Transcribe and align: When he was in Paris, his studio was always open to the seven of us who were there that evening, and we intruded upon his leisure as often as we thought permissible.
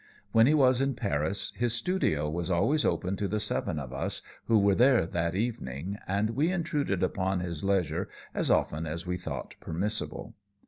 When 0.31 0.47
he 0.47 0.55
was 0.55 0.81
in 0.81 0.95
Paris, 0.95 1.51
his 1.55 1.75
studio 1.75 2.27
was 2.27 2.49
always 2.49 2.85
open 2.85 3.17
to 3.17 3.27
the 3.27 3.39
seven 3.39 3.77
of 3.77 3.93
us 3.93 4.23
who 4.45 4.57
were 4.57 4.73
there 4.73 5.05
that 5.05 5.35
evening, 5.35 5.99
and 6.07 6.31
we 6.31 6.51
intruded 6.51 7.03
upon 7.03 7.41
his 7.41 7.63
leisure 7.63 8.09
as 8.33 8.49
often 8.49 8.87
as 8.87 9.05
we 9.05 9.15
thought 9.17 9.53
permissible. 9.59 10.33